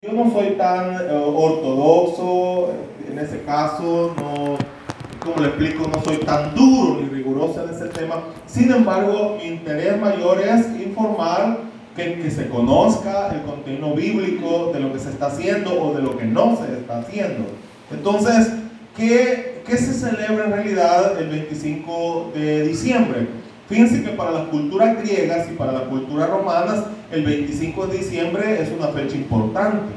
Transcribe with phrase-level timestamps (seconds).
[0.00, 2.70] Yo no soy tan eh, ortodoxo,
[3.10, 4.56] en ese caso, no,
[5.18, 8.22] como le explico, no soy tan duro ni riguroso en ese tema.
[8.46, 11.62] Sin embargo, mi interés mayor es informar
[11.96, 16.02] que, que se conozca el contenido bíblico de lo que se está haciendo o de
[16.02, 17.46] lo que no se está haciendo.
[17.90, 18.52] Entonces,
[18.96, 23.26] ¿qué, qué se celebra en realidad el 25 de diciembre?
[23.68, 28.62] Fíjense que para las culturas griegas y para las culturas romanas, el 25 de diciembre
[28.62, 29.92] es una fecha importante.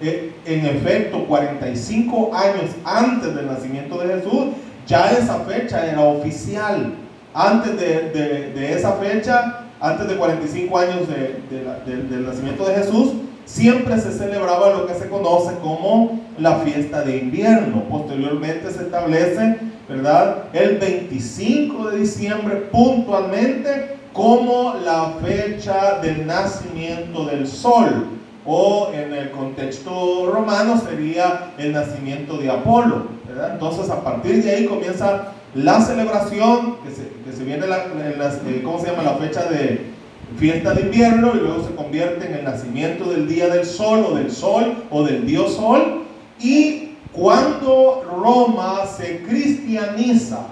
[0.00, 4.54] Eh, en efecto, 45 años antes del nacimiento de Jesús,
[4.86, 6.94] ya esa fecha era oficial.
[7.32, 13.12] Antes de, de, esa fecha, antes de 45 años del nacimiento de Jesús,
[13.44, 17.84] siempre se celebraba lo que se conoce como la fiesta de invierno.
[17.88, 19.58] Posteriormente se establece
[19.88, 20.44] ¿verdad?
[20.52, 28.06] El 25 de diciembre puntualmente como la fecha del nacimiento del sol
[28.46, 33.08] o en el contexto romano sería el nacimiento de Apolo.
[33.52, 38.62] Entonces a partir de ahí comienza la celebración, que se, que se viene, la, eh,
[38.64, 39.02] ¿cómo se llama?
[39.02, 39.92] La fecha de
[40.36, 44.14] fiesta de invierno y luego se convierte en el nacimiento del día del sol o
[44.14, 46.04] del sol o del dios sol
[46.40, 50.46] y cuando Roma se cristianiza,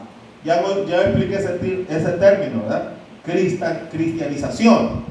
[0.45, 2.93] ya, ya expliqué ese, ese término, ¿verdad?
[3.25, 5.05] Cristianización.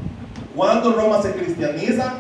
[0.56, 2.14] Cuando Roma se cristianiza,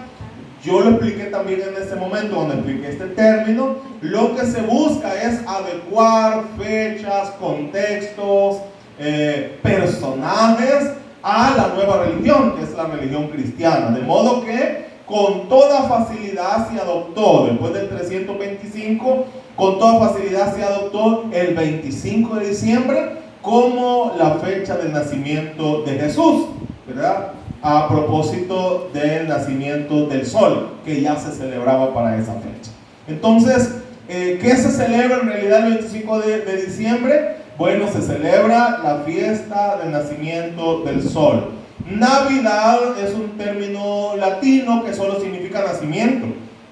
[0.64, 5.14] yo lo expliqué también en ese momento cuando expliqué este término, lo que se busca
[5.22, 8.58] es adecuar fechas, contextos,
[9.00, 10.92] eh, personajes
[11.23, 13.89] a la nueva religión, que es la religión cristiana.
[13.89, 19.25] De modo que con toda facilidad se adoptó, después del 325,
[19.56, 26.00] con toda facilidad se adoptó el 25 de diciembre como la fecha del nacimiento de
[26.00, 26.45] Jesús,
[26.88, 27.34] ¿verdad?
[27.61, 32.72] A propósito del nacimiento del sol, que ya se celebraba para esa fecha.
[33.08, 33.75] Entonces,
[34.08, 37.38] eh, ¿qué se celebra en realidad el 25 de, de diciembre?
[37.58, 41.52] Bueno, se celebra la fiesta del nacimiento del sol.
[41.90, 46.28] Navidad es un término latino que solo significa nacimiento.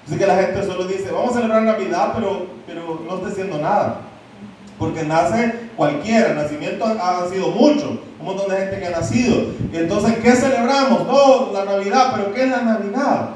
[0.07, 3.59] Así que la gente solo dice, vamos a celebrar Navidad, pero, pero no está haciendo
[3.59, 4.01] nada.
[4.79, 9.47] Porque nace cualquiera, nacimiento ha, sido mucho, un montón de gente que ha nacido.
[9.73, 11.05] Entonces, ¿qué celebramos?
[11.05, 13.29] No, la Navidad, pero ¿qué es la Navidad?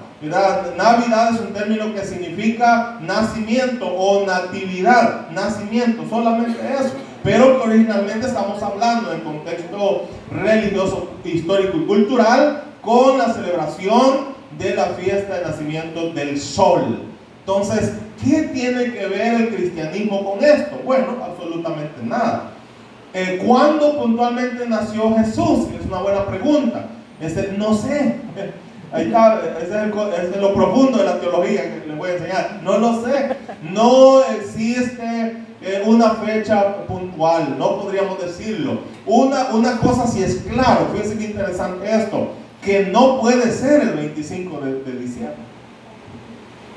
[0.77, 6.93] Navidad es un término que significa nacimiento o natividad, nacimiento, solamente eso
[7.23, 14.87] pero originalmente estamos hablando en contexto religioso, histórico y cultural con la celebración de la
[14.87, 17.12] fiesta de nacimiento del sol.
[17.45, 17.93] Entonces,
[18.23, 20.79] ¿qué tiene que ver el cristianismo con esto?
[20.85, 22.51] Bueno, absolutamente nada.
[23.13, 25.67] Eh, ¿Cuándo puntualmente nació Jesús?
[25.79, 26.85] Es una buena pregunta.
[27.19, 28.15] Este, no sé.
[28.93, 32.59] Ahí está, ese es, lo profundo de la teología que les voy a enseñar.
[32.63, 33.37] No lo sé.
[33.71, 38.81] No existe eh, una fecha puntual, no podríamos decirlo.
[39.05, 43.91] Una, una cosa sí es claro, fíjense qué interesante esto, que no puede ser el
[43.91, 45.52] 25 de, diciembre.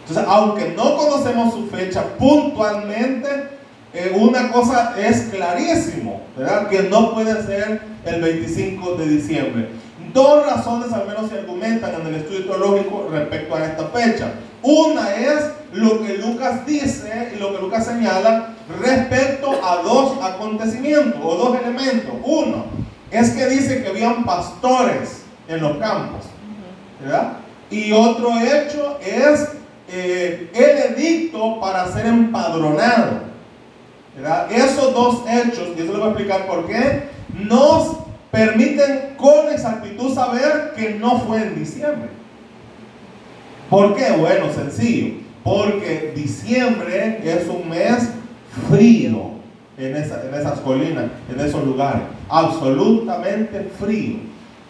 [0.08, 3.28] Entonces, aunque no conocemos su fecha puntualmente,
[3.92, 6.68] eh, una cosa es clarísimo, ¿verdad?
[6.68, 9.68] Que no puede ser el 25 de diciembre.
[10.12, 14.32] Dos razones al menos se argumentan en el estudio teológico respecto a esta fecha.
[14.62, 21.20] Una es lo que Lucas dice y lo que Lucas señala respecto a dos acontecimientos
[21.20, 22.14] o dos elementos.
[22.22, 22.66] Uno
[23.10, 26.26] es que dice que habían pastores en los campos.
[27.00, 27.38] ¿verdad?
[27.70, 29.48] Y otro hecho es
[29.88, 33.26] eh, el edicto para ser empadronado.
[34.16, 34.50] ¿verdad?
[34.50, 37.98] Esos dos hechos, y eso les voy a explicar por qué, nos
[38.30, 42.08] permiten con exactitud saber que no fue en diciembre.
[43.70, 44.12] ¿Por qué?
[44.12, 45.14] Bueno, sencillo.
[45.42, 48.08] Porque diciembre es un mes
[48.68, 49.30] frío
[49.78, 52.02] en, en esas colinas, en esos lugares.
[52.28, 54.16] Absolutamente frío.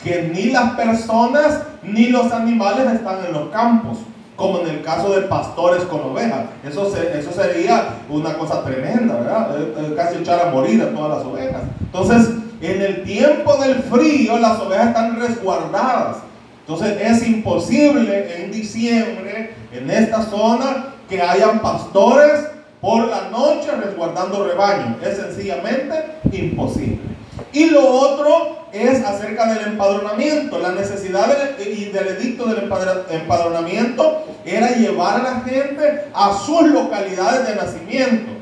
[0.02, 3.98] Que ni las personas ni los animales están en los campos
[4.36, 6.46] como en el caso de pastores con ovejas.
[6.62, 9.58] Eso, eso sería una cosa tremenda, ¿verdad?
[9.58, 11.62] Eh, eh, casi echar a morir a todas las ovejas.
[11.80, 12.28] Entonces,
[12.60, 16.18] en el tiempo del frío las ovejas están resguardadas.
[16.60, 22.48] Entonces es imposible en diciembre en esta zona que hayan pastores
[22.80, 24.96] por la noche resguardando rebaños.
[25.02, 25.94] Es sencillamente
[26.32, 27.15] imposible.
[27.52, 30.58] Y lo otro es acerca del empadronamiento.
[30.58, 31.28] La necesidad
[31.58, 32.70] y del edicto del
[33.10, 38.32] empadronamiento era llevar a la gente a sus localidades de nacimiento.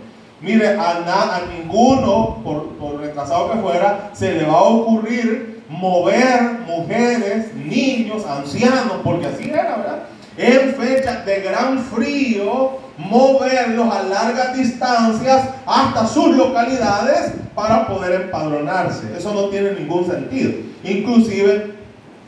[0.40, 6.42] Mire, a, a ninguno, por, por retrasado que fuera, se le va a ocurrir mover
[6.66, 9.98] mujeres, niños, ancianos, porque así era, ¿verdad?
[10.36, 19.16] en fechas de gran frío, moverlos a largas distancias hasta sus localidades para poder empadronarse.
[19.16, 20.52] Eso no tiene ningún sentido.
[20.82, 21.74] Inclusive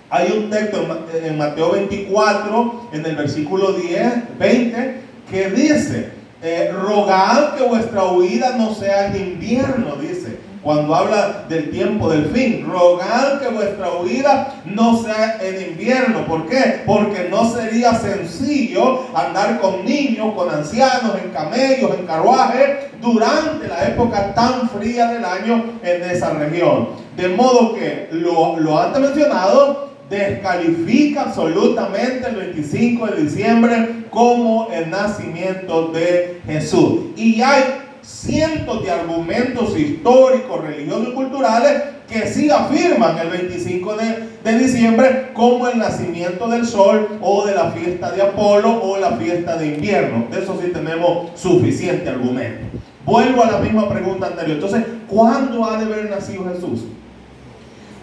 [0.08, 0.87] hay un texto
[1.23, 5.00] en Mateo 24, en el versículo 10, 20,
[5.31, 6.11] que dice,
[6.43, 10.35] eh, rogad que vuestra huida no sea en invierno, dice
[10.66, 12.66] cuando habla del tiempo del fin.
[12.68, 16.26] Rogad que vuestra huida no sea en invierno.
[16.26, 16.82] ¿Por qué?
[16.84, 23.86] Porque no sería sencillo andar con niños, con ancianos, en camellos, en carruajes, durante la
[23.86, 26.88] época tan fría del año en esa región.
[27.16, 34.90] De modo que lo, lo antes mencionado descalifica absolutamente el 25 de diciembre como el
[34.90, 37.12] nacimiento de Jesús.
[37.16, 37.62] Y hay
[38.06, 45.66] cientos de argumentos históricos, religiosos y culturales que sí afirman el 25 de, diciembre como
[45.66, 50.26] el nacimiento del sol o de la fiesta de Apolo o la fiesta de invierno.
[50.30, 52.78] De eso sí tenemos suficiente argumento.
[53.04, 54.56] Vuelvo a la misma pregunta anterior.
[54.56, 56.84] Entonces, ¿cuándo ha de haber nacido Jesús?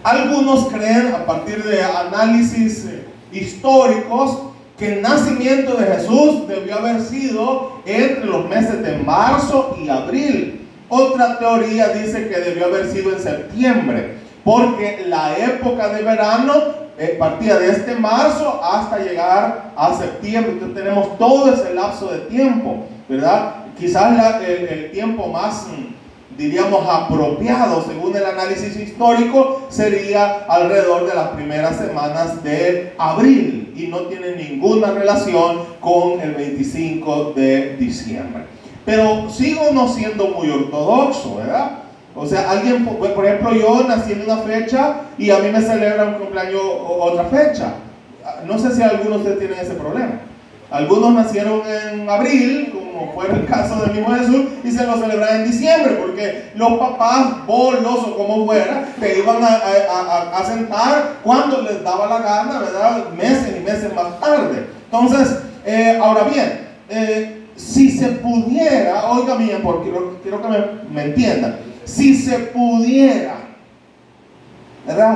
[0.04, 7.02] Algunos creen, a partir de análisis eh, históricos, que el nacimiento de Jesús debió haber
[7.02, 10.68] sido entre los meses de marzo y abril.
[10.90, 16.54] Otra teoría dice que debió haber sido en septiembre, porque la época de verano
[16.98, 20.54] eh, partía de este marzo hasta llegar a septiembre.
[20.54, 23.56] Entonces tenemos todo ese lapso de tiempo, ¿verdad?
[23.78, 25.68] Quizás el, tiempo más
[26.38, 33.88] diríamos, apropiado según el análisis histórico sería alrededor de las primeras semanas de abril y
[33.88, 38.44] no tiene ninguna relación con el 25 de diciembre.
[38.86, 41.80] Pero sigo no siendo muy ortodoxo, ¿verdad?
[42.16, 46.06] O sea, alguien, por ejemplo, yo nací en una fecha y a mí me celebra
[46.06, 46.62] un cumpleaños
[47.00, 47.74] otra fecha.
[48.46, 50.20] No sé si algunos de ustedes tienen ese problema.
[50.70, 55.42] Algunos nacieron en abril, como fue el caso del mismo Jesús, y se lo celebran
[55.42, 61.84] en diciembre, porque los papás, bolos o como fuera, te iban a, sentar cuando les
[61.84, 63.10] daba la gana, ¿verdad?
[63.16, 64.68] Meses y meses más tarde.
[64.86, 69.92] Entonces, eh, ahora bien, eh, si se pudiera, oiga bien, porque
[70.22, 70.48] quiero, que
[70.92, 73.36] me entiendan, si se pudiera,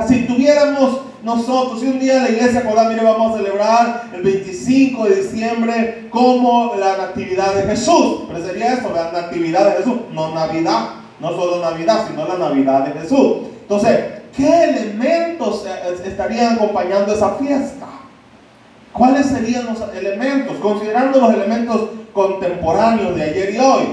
[0.08, 5.04] Si tuviéramos nosotros, si un día la iglesia acordar, mire, vamos a celebrar el 25
[5.04, 8.22] de diciembre como la natividad de Jesús.
[8.28, 12.86] Pero sería eso, la natividad de Jesús, no Navidad, no solo Navidad, sino la Navidad
[12.86, 13.48] de Jesús.
[13.60, 14.00] Entonces,
[14.34, 15.66] ¿qué elementos
[16.02, 17.86] estarían acompañando esa fiesta?
[18.94, 20.56] ¿Cuáles serían los elementos?
[20.56, 23.84] Considerando los elementos contemporáneos de ayer y hoy,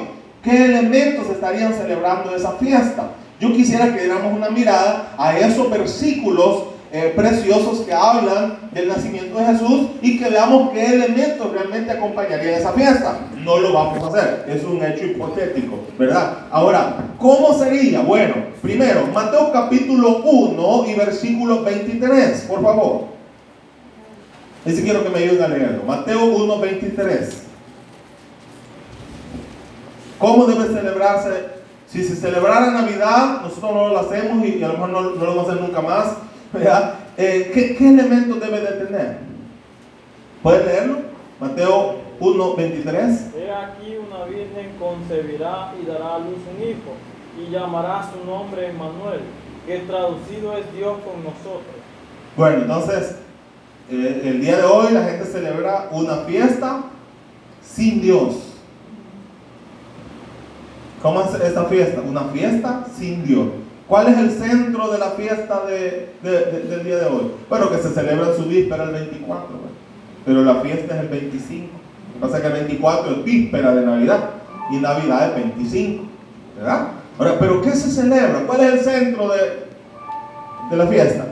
[0.41, 3.09] ¿qué elementos estarían celebrando esa fiesta?
[3.39, 9.37] Yo quisiera que diéramos una mirada a esos versículos eh, preciosos que hablan del nacimiento
[9.37, 13.19] de Jesús y que veamos qué elementos realmente acompañarían esa fiesta.
[13.43, 16.45] No lo vamos a hacer, es un hecho hipotético, ¿verdad?
[16.51, 17.99] Ahora, ¿cómo sería?
[17.99, 23.01] Bueno, primero, Mateo capítulo 1 y versículo 23, por favor.
[24.65, 25.83] Ese quiero que me ayuden a leerlo.
[25.83, 27.43] Mateo 1, 23.
[30.17, 31.54] ¿Cómo debe celebrarse?
[31.87, 35.35] Si se celebrara Navidad, nosotros no lo hacemos y, a lo mejor no, no lo
[35.35, 36.17] vamos a hacer nunca más
[37.17, 39.17] eh, ¿qué, ¿qué, elementos debe de tener?
[40.41, 40.97] ¿Puedes leerlo?
[41.39, 43.35] Mateo 1, 23.
[43.35, 46.95] He aquí una virgen concebirá y dará a luz un hijo,
[47.37, 49.21] y llamará su nombre Emmanuel,
[49.65, 51.75] que traducido es Dios con nosotros.
[52.37, 53.17] Bueno, entonces,
[53.89, 56.83] eh, el día de hoy la gente celebra una fiesta
[57.61, 58.44] sin Dios.
[61.05, 62.01] ¿Cómo es esta fiesta?
[62.01, 63.45] Una fiesta sin Dios.
[63.87, 67.31] ¿Cuál es el centro de la fiesta de, del día de hoy?
[67.47, 69.47] Bueno, que se celebra en su víspera el 24,
[70.25, 71.67] pero la fiesta es el 25.
[71.67, 74.29] Lo que pasa es que el 24 es víspera de Navidad
[74.71, 76.03] y Navidad es 25,
[76.57, 76.87] ¿verdad?
[77.19, 78.39] Ahora, ¿pero qué se celebra?
[78.47, 79.67] ¿Cuál es el centro de,
[80.71, 81.27] de la fiesta?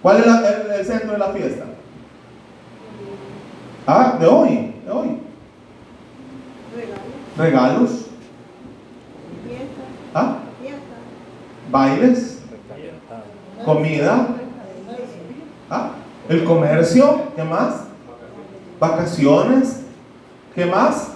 [0.00, 1.64] ¿Cuál es el, centro de la fiesta?
[3.86, 5.18] Ah, de hoy, de hoy.
[6.74, 7.36] Regalos.
[7.36, 8.01] Regalos.
[10.14, 10.38] ¿Ah?
[11.70, 12.38] bailes,
[13.64, 14.28] comida,
[15.70, 15.90] ¿Ah?
[16.28, 17.84] el comercio, ¿qué más?
[18.78, 19.80] Vacaciones,
[20.54, 21.08] ¿qué más?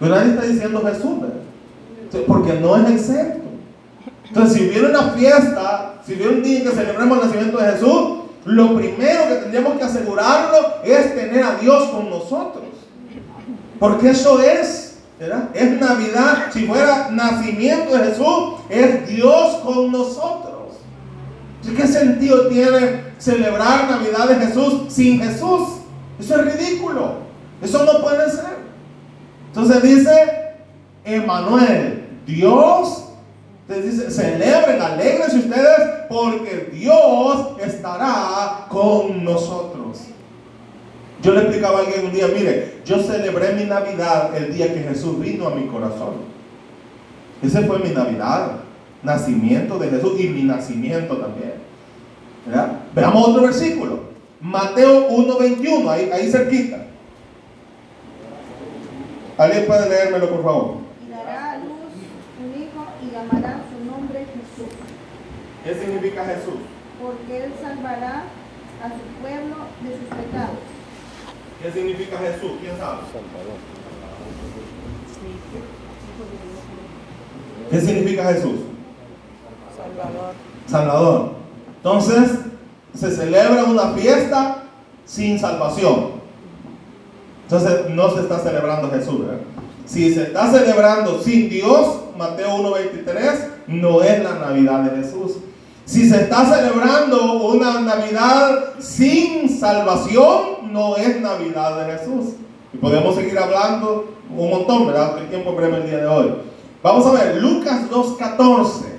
[0.00, 1.18] Nadie está diciendo Jesús,
[2.26, 3.42] porque no es el centro.
[4.26, 8.22] Entonces, si hubiera una fiesta, si hubiera un día que celebremos el nacimiento de Jesús,
[8.44, 12.64] lo primero que tendríamos que asegurarlo es tener a Dios con nosotros.
[13.78, 14.81] Porque eso es
[15.54, 16.50] es Navidad.
[16.52, 20.52] Si fuera nacimiento de Jesús, es Dios con nosotros.
[21.76, 25.68] ¿Qué sentido tiene celebrar Navidad de Jesús sin Jesús?
[26.18, 27.22] Eso es ridículo.
[27.62, 28.62] Eso no puede ser.
[29.48, 30.12] Entonces dice,
[31.04, 33.04] Emanuel, Dios,
[33.68, 40.00] entonces dice, celebren, alegrense ustedes porque Dios estará con nosotros.
[41.22, 44.80] Yo le explicaba a alguien un día, mire, yo celebré mi Navidad el día que
[44.80, 46.14] Jesús vino a mi corazón.
[47.40, 48.56] Ese fue mi Navidad,
[49.04, 51.54] nacimiento de Jesús y mi nacimiento también.
[52.92, 54.00] Veamos otro versículo.
[54.40, 56.86] Mateo 1.21, ahí, ahí cerquita.
[59.38, 60.76] ¿Alguien puede leérmelo, por favor?
[61.06, 61.68] Y dará a luz
[62.42, 64.74] un hijo y llamará su nombre Jesús.
[65.64, 66.60] ¿Qué significa Jesús?
[67.00, 68.24] Porque él salvará
[68.82, 70.58] a su pueblo de sus pecados.
[71.62, 72.52] ¿Qué significa Jesús?
[72.60, 72.98] ¿Quién sabe?
[77.70, 78.60] ¿Qué significa Jesús?
[79.76, 80.34] Salvador.
[80.66, 81.32] Salvador.
[81.76, 82.30] Entonces,
[82.94, 84.64] se celebra una fiesta
[85.04, 86.22] sin salvación.
[87.44, 89.20] Entonces, no se está celebrando Jesús.
[89.20, 89.42] ¿verdad?
[89.86, 95.34] Si se está celebrando sin Dios, Mateo 1.23, no es la Navidad de Jesús.
[95.84, 102.34] Si se está celebrando una Navidad sin salvación, no es Navidad de Jesús.
[102.72, 105.18] Y podemos seguir hablando un montón, ¿verdad?
[105.18, 106.34] El tiempo breve el día de hoy.
[106.82, 108.92] Vamos a ver, Lucas 2.14.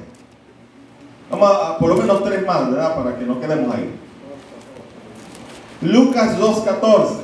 [1.31, 2.95] Vamos a, por lo menos tres más, ¿verdad?
[2.95, 3.89] Para que no quedemos ahí.
[5.81, 7.23] Lucas 2.14.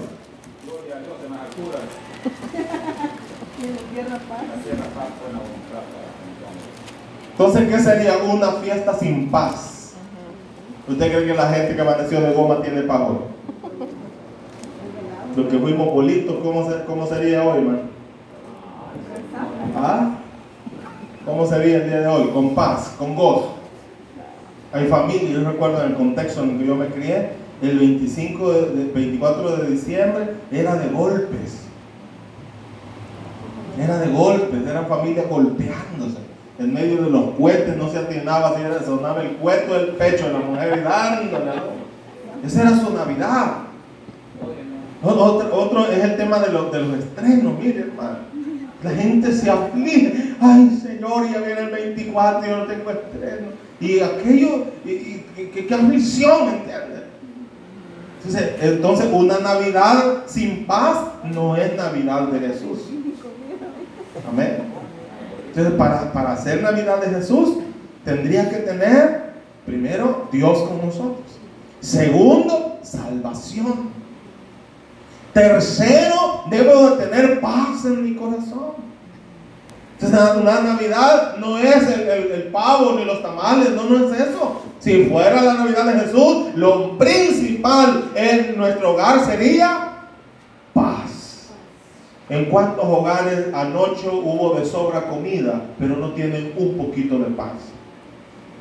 [7.31, 9.93] Entonces, ¿qué sería una fiesta sin paz?
[10.87, 13.17] ¿Usted cree que la gente que amaneció de goma tiene paz hoy?
[15.39, 17.81] Los que fuimos bolitos, ¿cómo, cómo sería hoy, man?
[19.73, 20.17] ¿Ah?
[21.25, 22.27] ¿Cómo sería el día de hoy?
[22.33, 23.53] Con paz, con gozo.
[24.73, 27.29] Hay familia, yo recuerdo en el contexto en el que yo me crié,
[27.61, 31.59] el 25 de, 24 de diciembre era de golpes.
[33.81, 36.17] Era de golpes, eran familias golpeándose.
[36.59, 40.33] En medio de los cohetes no se atinaba, si sonaba el cueto del pecho de
[40.33, 41.51] la mujer y dándole.
[42.45, 43.68] Esa era su Navidad.
[45.01, 48.17] Otro, es el tema de los, de los estrenos, mire hermano.
[48.83, 50.35] La gente se aflige.
[50.39, 53.47] Ay, Señor, ya viene el 24 y yo no tengo estreno.
[53.79, 57.03] Y aquello, y, qué aflicción, ¿entiendes?
[58.17, 62.79] Entonces, entonces, una Navidad sin paz no es Navidad de Jesús.
[64.29, 64.57] Amén.
[65.47, 67.57] Entonces, para, para hacer Navidad de Jesús,
[68.03, 69.33] tendría que tener,
[69.65, 71.25] primero, Dios con nosotros.
[71.79, 73.98] Segundo, salvación.
[75.39, 78.73] Tercero, debo de tener paz en mi corazón.
[79.93, 84.61] Entonces, una Navidad no es el, pavo ni los tamales, no, no es eso.
[84.79, 89.91] Si fuera la Navidad de Jesús, lo principal en nuestro hogar sería
[90.73, 91.51] paz.
[92.29, 97.53] ¿En cuántos hogares anoche hubo de sobra comida, pero no tienen un poquito de paz?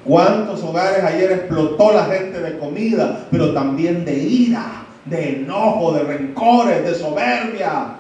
[0.04, 4.87] ¿Cuántos hogares ayer explotó la gente de comida, pero también de ira?
[5.08, 7.96] De enojo, de rencores, de soberbia.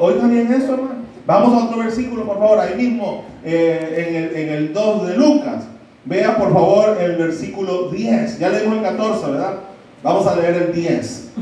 [0.00, 1.04] Oigan bien eso, hermano.
[1.26, 5.16] Vamos a otro versículo, por favor, ahí mismo, eh, en, el, en, el, 2 de
[5.16, 5.64] Lucas.
[6.04, 8.38] Vea, por favor, el versículo 10.
[8.38, 9.54] Ya leímos el 14, ¿verdad?
[10.02, 11.32] Vamos a leer el 10.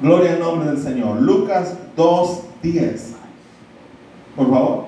[0.00, 1.20] Gloria al nombre del Señor.
[1.20, 3.14] Lucas 2, 10.
[4.36, 4.84] Por favor.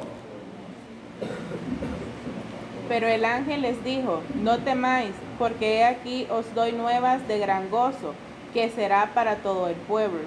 [2.89, 7.71] Pero el ángel les dijo, no temáis, porque he aquí os doy nuevas de gran
[7.71, 8.15] gozo
[8.55, 10.21] que será para todo el pueblo.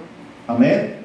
[0.48, 0.98] Amén.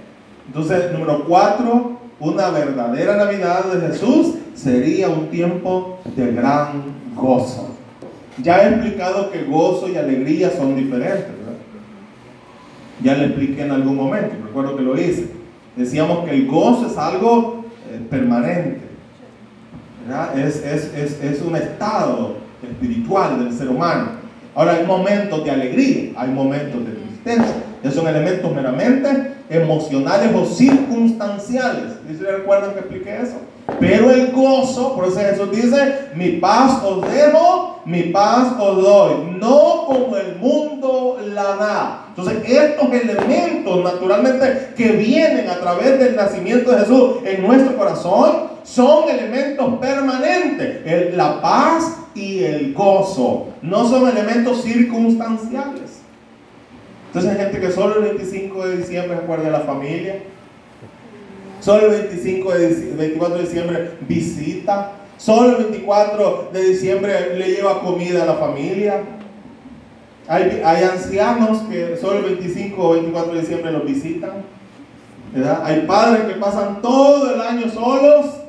[0.47, 6.83] Entonces, número cuatro, una verdadera Navidad de Jesús sería un tiempo de gran
[7.15, 7.71] gozo.
[8.43, 11.29] Ya he explicado que gozo y alegría son diferentes.
[13.03, 15.31] Ya le expliqué en algún momento, recuerdo que lo hice.
[15.77, 18.81] Decíamos que el gozo es algo eh, permanente.
[20.37, 24.23] Es, es, es, es un estado espiritual del ser humano.
[24.55, 26.93] Ahora hay momentos de alegría, hay momentos de
[27.25, 31.93] esos son elementos meramente emocionales o circunstanciales.
[32.11, 33.37] ¿Y se recuerdan que expliqué eso?
[33.79, 39.37] Pero el gozo, por eso Jesús dice, mi paz os dejo, mi paz os doy,
[39.39, 42.05] no como el mundo la da.
[42.09, 48.53] Entonces estos elementos naturalmente que vienen a través del nacimiento de Jesús en nuestro corazón
[48.65, 51.17] son elementos permanentes.
[51.17, 55.82] la paz y el gozo no son elementos circunstanciales.
[57.13, 60.23] Entonces hay gente que solo el 25 de diciembre se acuerda de la familia.
[61.61, 64.93] Solo el 25 de, 24 de diciembre visita.
[65.19, 69.03] Solo el 24 de diciembre le lleva comida a la familia.
[70.27, 74.31] Hay, hay ancianos que solo el 25 o 24 de diciembre los visitan.
[75.35, 75.63] ¿verdad?
[75.67, 78.42] Hay padres que pasan todo el año solos,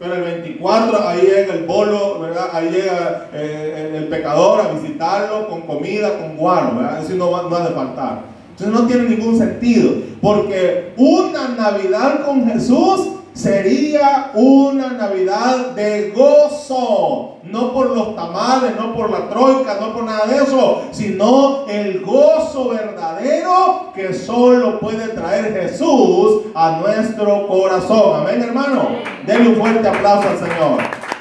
[0.00, 2.48] pero el 24 ahí llega el bolo, ¿verdad?
[2.54, 7.04] Ahí llega eh, el, pecador a visitarlo con comida, con guaro, ¿verdad?
[7.04, 8.22] Eso no, va, no ha de faltar.
[8.52, 9.92] Entonces no tiene ningún sentido,
[10.22, 18.94] porque una Navidad con Jesús sería una Navidad de gozo, no por los tamales, no
[18.94, 25.08] por la troika, no por nada de eso, sino el gozo verdadero que solo puede
[25.08, 28.20] traer Jesús a nuestro corazón.
[28.20, 28.90] Amén, hermano.
[29.26, 30.80] Denle un fuerte aplauso al Señor.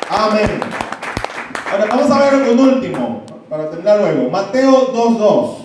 [0.10, 0.60] Amén.
[1.72, 4.30] Ahora vamos a ver un último, para terminar luego.
[4.30, 5.56] Mateo 2.2.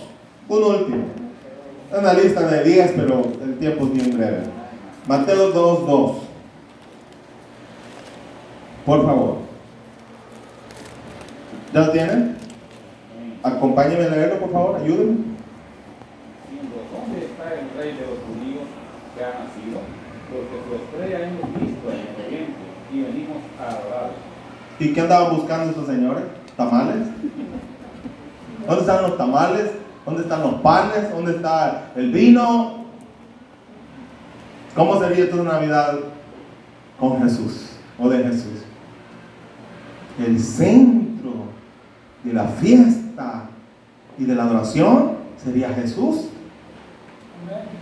[0.47, 1.05] Un último.
[1.91, 4.43] Es una lista de 10, pero el tiempo es bien breve.
[5.07, 6.24] Mateo 2.2.
[8.85, 9.37] Por favor.
[11.73, 12.37] ¿Ya lo tienen?
[13.41, 14.81] Acompáñenme a leerlo, por favor.
[14.81, 15.35] Ayúdenme.
[16.93, 18.67] ¿dónde está el rey de los judíos
[19.15, 19.79] que ha nacido?
[20.31, 22.63] Porque su estrella hemos visto en el oriente
[22.93, 24.17] y venimos a adorarlo.
[24.79, 26.23] ¿Y qué andaban buscando estos señores?
[26.55, 27.07] ¿Tamales?
[28.67, 29.71] ¿Dónde están los tamales?
[30.05, 31.11] ¿Dónde están los panes?
[31.11, 32.85] ¿Dónde está el vino?
[34.75, 35.95] ¿Cómo sería toda Navidad
[36.99, 38.65] con Jesús o de Jesús?
[40.19, 41.33] El centro
[42.23, 43.49] de la fiesta
[44.17, 45.11] y de la adoración
[45.43, 46.29] sería Jesús.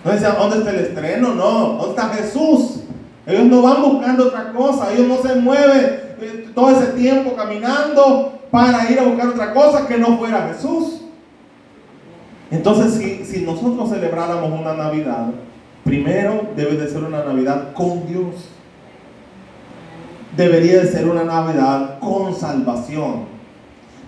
[0.04, 1.34] No decían, ¿dónde está el estreno?
[1.34, 2.82] No, ¿dónde está Jesús?
[3.26, 5.86] Ellos no van buscando otra cosa, ellos no se mueven
[6.20, 11.02] eh, todo ese tiempo caminando para ir a buscar otra cosa que no fuera Jesús.
[12.52, 15.28] Entonces, si, si nosotros celebráramos una Navidad,
[15.84, 18.50] primero debe de ser una Navidad con Dios.
[20.36, 23.34] Debería de ser una Navidad con salvación.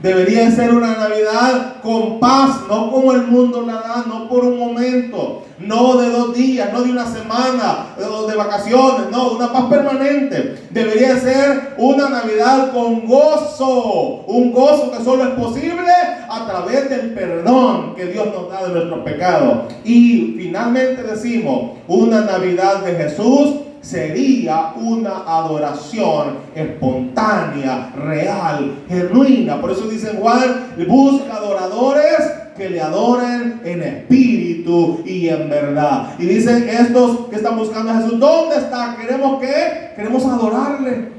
[0.01, 4.43] Debería de ser una Navidad con paz, no como el mundo la da, no por
[4.43, 9.53] un momento, no de dos días, no de una semana, o de vacaciones, no, una
[9.53, 10.67] paz permanente.
[10.71, 15.91] Debería de ser una Navidad con gozo, un gozo que solo es posible
[16.29, 19.73] a través del perdón que Dios nos da de nuestros pecados.
[19.83, 29.61] Y finalmente decimos, una Navidad de Jesús sería una adoración espontánea, real, genuina.
[29.61, 32.17] Por eso dice Juan, busca adoradores
[32.57, 36.15] que le adoren en espíritu y en verdad.
[36.17, 38.97] Y dicen estos que están buscando a Jesús, ¿dónde está?
[38.99, 39.91] ¿Queremos qué?
[39.95, 41.09] Queremos adorarle.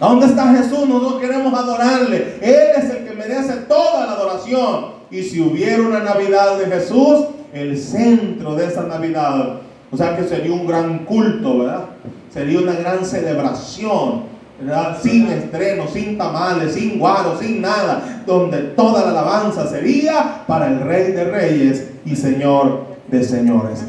[0.00, 0.88] ¿Dónde está Jesús?
[0.88, 2.38] Nosotros queremos adorarle.
[2.40, 5.02] Él es el que merece toda la adoración.
[5.12, 9.60] Y si hubiera una Navidad de Jesús, el centro de esa Navidad
[9.92, 11.84] o sea que sería un gran culto, ¿verdad?
[12.32, 14.22] Sería una gran celebración,
[14.58, 14.96] ¿verdad?
[15.02, 20.80] Sin estreno, sin tamales, sin guaro, sin nada, donde toda la alabanza sería para el
[20.80, 23.84] Rey de Reyes y Señor de Señores.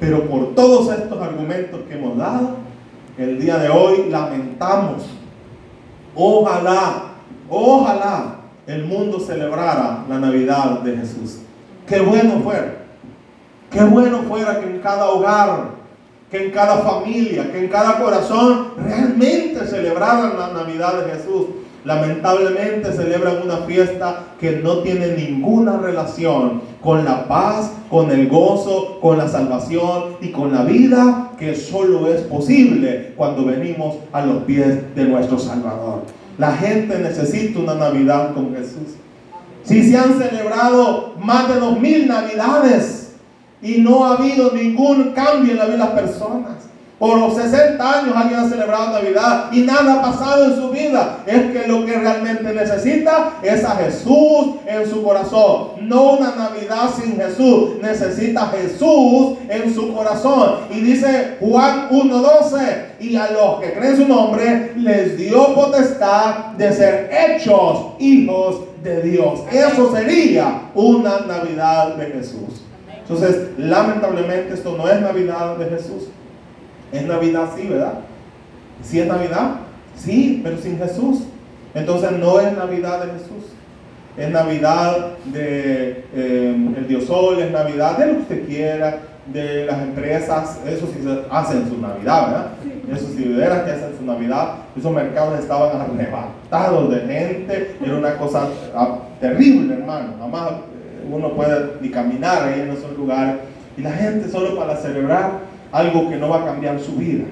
[0.00, 2.56] Pero por todos estos argumentos que hemos dado,
[3.16, 5.04] el día de hoy lamentamos.
[6.16, 7.12] Ojalá,
[7.48, 11.38] ojalá el mundo celebrara la Navidad de Jesús.
[11.86, 12.85] Qué bueno fuera
[13.70, 15.70] Qué bueno fuera que en cada hogar,
[16.30, 21.46] que en cada familia, que en cada corazón realmente celebraran la Navidad de Jesús.
[21.84, 28.98] Lamentablemente celebran una fiesta que no tiene ninguna relación con la paz, con el gozo,
[29.00, 34.42] con la salvación y con la vida que solo es posible cuando venimos a los
[34.44, 36.02] pies de nuestro Salvador.
[36.38, 38.96] La gente necesita una Navidad con Jesús.
[39.62, 43.05] Si se han celebrado más de dos mil Navidades,
[43.62, 46.66] y no ha habido ningún cambio en la vida de las personas.
[46.98, 51.18] Por los 60 años alguien ha celebrado Navidad y nada ha pasado en su vida.
[51.26, 55.72] Es que lo que realmente necesita es a Jesús en su corazón.
[55.82, 57.72] No una Navidad sin Jesús.
[57.82, 60.60] Necesita Jesús en su corazón.
[60.70, 62.84] Y dice Juan 1.12.
[63.00, 69.02] Y a los que creen su nombre les dio potestad de ser hechos hijos de
[69.02, 69.40] Dios.
[69.52, 72.65] Eso sería una Navidad de Jesús.
[73.08, 76.08] Entonces, lamentablemente esto no es Navidad de Jesús.
[76.92, 78.00] Es Navidad, sí, ¿verdad?
[78.82, 79.56] Sí es Navidad,
[79.96, 81.22] sí, pero sin Jesús.
[81.74, 83.52] Entonces no es Navidad de Jesús.
[84.16, 88.98] Es Navidad de eh, el Dios Sol, es Navidad de lo que usted quiera,
[89.32, 92.46] de las empresas, eso sí hacen su Navidad, ¿verdad?
[92.92, 98.48] Esos ciudadanos que hacen su Navidad, esos mercados estaban arrebatados de gente, era una cosa
[98.74, 100.14] ah, terrible, hermano.
[101.10, 103.36] Uno puede ni caminar ahí en esos lugares.
[103.76, 105.40] Y la gente solo para celebrar
[105.72, 107.24] algo que no va a cambiar su vida.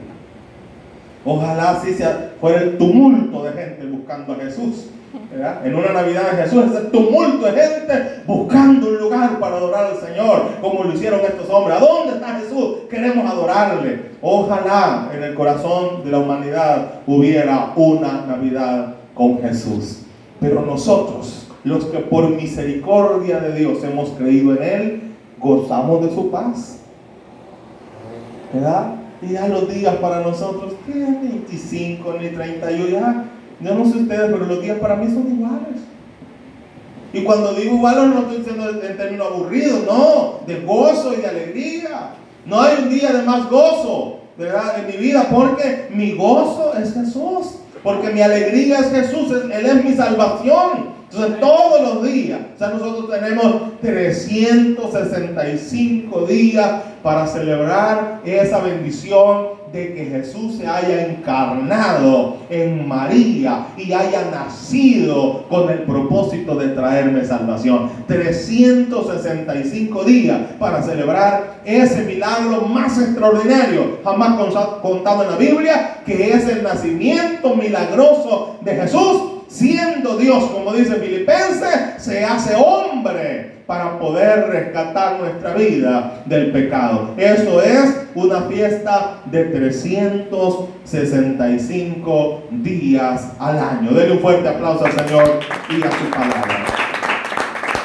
[1.25, 4.89] Ojalá así sea, fuera el tumulto de gente buscando a Jesús.
[5.65, 9.97] En una Navidad de Jesús, ese tumulto de gente buscando un lugar para adorar al
[9.97, 11.77] Señor, como lo hicieron estos hombres.
[11.77, 12.79] ¿A dónde está Jesús?
[12.91, 14.11] Queremos adorarle.
[14.21, 20.01] Ojalá en el corazón de la humanidad hubiera una Navidad con Jesús.
[20.41, 25.03] Pero nosotros, los que por misericordia de Dios hemos creído en Él,
[25.39, 26.79] gozamos de su paz.
[28.53, 28.97] ¿Verdad?
[29.23, 30.93] Y ya los días para nosotros, ¿qué?
[30.93, 33.25] 25 ni 31, ya.
[33.61, 35.81] Yo no sé ustedes, pero los días para mí son iguales.
[37.13, 41.27] Y cuando digo iguales no estoy diciendo en términos aburridos, no, de gozo y de
[41.29, 42.11] alegría.
[42.45, 44.81] No hay un día de más gozo, ¿verdad?
[44.81, 47.61] En mi vida, porque mi gozo es Jesús.
[47.83, 50.94] Porque mi alegría es Jesús, Él es mi salvación.
[51.15, 56.73] Entonces todos los días, o sea, nosotros tenemos 365 días
[57.05, 65.45] para celebrar esa bendición de que Jesús se haya encarnado en María y haya nacido
[65.49, 67.91] con el propósito de traerme salvación.
[68.09, 76.49] 365 días para celebrar ese milagro más extraordinario jamás contado en la Biblia, que es
[76.49, 84.49] el nacimiento milagroso de Jesús siendo Dios, como dice Filipenses, se hace hombre para poder
[84.49, 87.15] rescatar nuestra vida del pecado.
[87.17, 93.93] Eso es una fiesta de 365 días al año.
[93.93, 95.39] Denle un fuerte aplauso al Señor
[95.71, 96.65] y a su palabra.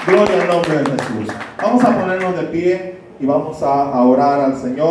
[0.07, 1.27] Gloria al nombre de Jesús.
[1.61, 4.89] Vamos a ponernos de pie y vamos a orar al Señor.